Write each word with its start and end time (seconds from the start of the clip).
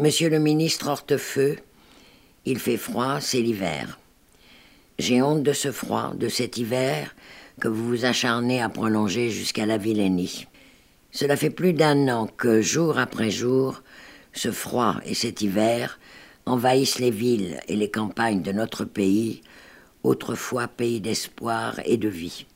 Monsieur 0.00 0.30
le 0.30 0.38
ministre 0.38 0.88
Hortefeux, 0.88 1.58
il 2.46 2.58
fait 2.58 2.78
froid, 2.78 3.20
c'est 3.20 3.42
l'hiver. 3.42 4.00
J'ai 4.98 5.20
honte 5.20 5.42
de 5.42 5.52
ce 5.52 5.70
froid, 5.72 6.14
de 6.14 6.30
cet 6.30 6.56
hiver 6.56 7.14
que 7.60 7.68
vous 7.68 7.86
vous 7.86 8.04
acharnez 8.06 8.62
à 8.62 8.70
prolonger 8.70 9.28
jusqu'à 9.28 9.66
la 9.66 9.76
Villénie. 9.76 10.46
Cela 11.10 11.36
fait 11.36 11.50
plus 11.50 11.74
d'un 11.74 12.08
an 12.08 12.26
que, 12.26 12.62
jour 12.62 12.96
après 12.96 13.30
jour, 13.30 13.82
ce 14.32 14.50
froid 14.50 14.96
et 15.04 15.12
cet 15.12 15.42
hiver 15.42 16.00
envahissent 16.46 16.98
les 16.98 17.10
villes 17.10 17.60
et 17.68 17.76
les 17.76 17.90
campagnes 17.90 18.40
de 18.40 18.52
notre 18.52 18.86
pays, 18.86 19.42
autrefois 20.02 20.66
pays 20.66 21.02
d'espoir 21.02 21.78
et 21.84 21.98
de 21.98 22.08
vie. 22.08 22.46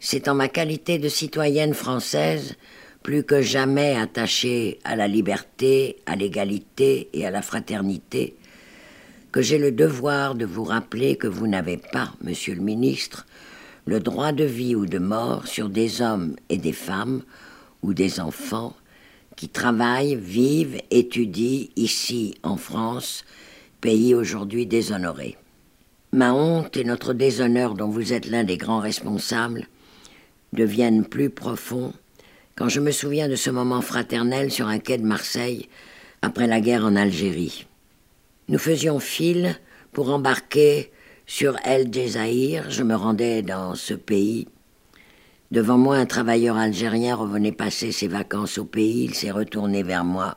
C'est 0.00 0.28
en 0.28 0.34
ma 0.34 0.48
qualité 0.48 0.98
de 0.98 1.10
citoyenne 1.10 1.74
française, 1.74 2.56
plus 3.06 3.22
que 3.22 3.40
jamais 3.40 3.94
attachée 3.94 4.80
à 4.82 4.96
la 4.96 5.06
liberté, 5.06 5.94
à 6.06 6.16
l'égalité 6.16 7.08
et 7.12 7.24
à 7.24 7.30
la 7.30 7.40
fraternité, 7.40 8.34
que 9.30 9.42
j'ai 9.42 9.58
le 9.58 9.70
devoir 9.70 10.34
de 10.34 10.44
vous 10.44 10.64
rappeler 10.64 11.14
que 11.14 11.28
vous 11.28 11.46
n'avez 11.46 11.76
pas, 11.76 12.12
monsieur 12.20 12.56
le 12.56 12.62
ministre, 12.62 13.24
le 13.84 14.00
droit 14.00 14.32
de 14.32 14.42
vie 14.42 14.74
ou 14.74 14.86
de 14.86 14.98
mort 14.98 15.46
sur 15.46 15.68
des 15.68 16.02
hommes 16.02 16.34
et 16.48 16.58
des 16.58 16.72
femmes 16.72 17.22
ou 17.84 17.94
des 17.94 18.18
enfants 18.18 18.74
qui 19.36 19.48
travaillent, 19.48 20.16
vivent, 20.16 20.80
étudient 20.90 21.68
ici 21.76 22.34
en 22.42 22.56
France, 22.56 23.24
pays 23.80 24.16
aujourd'hui 24.16 24.66
déshonoré. 24.66 25.36
Ma 26.10 26.34
honte 26.34 26.76
et 26.76 26.82
notre 26.82 27.12
déshonneur 27.12 27.74
dont 27.74 27.88
vous 27.88 28.12
êtes 28.12 28.26
l'un 28.26 28.42
des 28.42 28.56
grands 28.56 28.80
responsables 28.80 29.68
deviennent 30.52 31.04
plus 31.04 31.30
profonds 31.30 31.92
quand 32.56 32.70
je 32.70 32.80
me 32.80 32.90
souviens 32.90 33.28
de 33.28 33.36
ce 33.36 33.50
moment 33.50 33.82
fraternel 33.82 34.50
sur 34.50 34.66
un 34.66 34.78
quai 34.78 34.96
de 34.96 35.04
Marseille 35.04 35.68
après 36.22 36.46
la 36.46 36.60
guerre 36.60 36.86
en 36.86 36.96
Algérie. 36.96 37.66
Nous 38.48 38.58
faisions 38.58 38.98
file 38.98 39.54
pour 39.92 40.10
embarquer 40.10 40.90
sur 41.26 41.56
El 41.64 41.92
Djezaïr. 41.92 42.70
Je 42.70 42.82
me 42.82 42.94
rendais 42.94 43.42
dans 43.42 43.74
ce 43.74 43.92
pays. 43.92 44.48
Devant 45.50 45.76
moi, 45.76 45.96
un 45.96 46.06
travailleur 46.06 46.56
algérien 46.56 47.14
revenait 47.14 47.52
passer 47.52 47.92
ses 47.92 48.08
vacances 48.08 48.56
au 48.56 48.64
pays. 48.64 49.04
Il 49.04 49.14
s'est 49.14 49.30
retourné 49.30 49.82
vers 49.82 50.04
moi, 50.04 50.34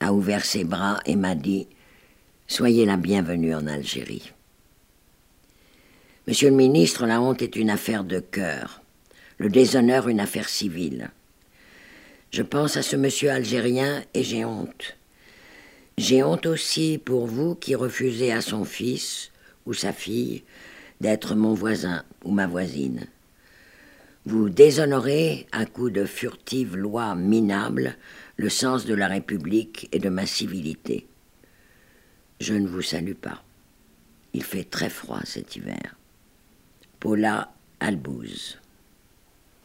a 0.00 0.12
ouvert 0.12 0.44
ses 0.44 0.64
bras 0.64 0.98
et 1.06 1.16
m'a 1.16 1.36
dit 1.36 1.68
Soyez 2.48 2.84
la 2.84 2.96
bienvenue 2.96 3.54
en 3.54 3.66
Algérie. 3.66 4.32
Monsieur 6.26 6.50
le 6.50 6.56
ministre, 6.56 7.06
la 7.06 7.20
honte 7.20 7.42
est 7.42 7.56
une 7.56 7.70
affaire 7.70 8.02
de 8.02 8.18
cœur, 8.18 8.82
le 9.38 9.48
déshonneur 9.48 10.08
une 10.08 10.20
affaire 10.20 10.48
civile. 10.48 11.10
Je 12.34 12.42
pense 12.42 12.76
à 12.76 12.82
ce 12.82 12.96
monsieur 12.96 13.30
algérien 13.30 14.02
et 14.12 14.24
j'ai 14.24 14.44
honte. 14.44 14.96
J'ai 15.96 16.24
honte 16.24 16.46
aussi 16.46 16.98
pour 16.98 17.28
vous 17.28 17.54
qui 17.54 17.76
refusez 17.76 18.32
à 18.32 18.40
son 18.40 18.64
fils 18.64 19.30
ou 19.66 19.72
sa 19.72 19.92
fille 19.92 20.42
d'être 21.00 21.36
mon 21.36 21.54
voisin 21.54 22.02
ou 22.24 22.32
ma 22.32 22.48
voisine. 22.48 23.06
Vous 24.26 24.48
déshonorez, 24.48 25.46
à 25.52 25.64
coup 25.64 25.90
de 25.90 26.04
furtives 26.04 26.76
lois 26.76 27.14
minables, 27.14 27.96
le 28.36 28.48
sens 28.48 28.84
de 28.84 28.94
la 28.94 29.06
République 29.06 29.88
et 29.92 30.00
de 30.00 30.08
ma 30.08 30.26
civilité. 30.26 31.06
Je 32.40 32.54
ne 32.54 32.66
vous 32.66 32.82
salue 32.82 33.14
pas. 33.14 33.44
Il 34.32 34.42
fait 34.42 34.64
très 34.64 34.90
froid 34.90 35.20
cet 35.22 35.54
hiver. 35.54 35.94
Paula 36.98 37.54
Albouze. 37.78 38.58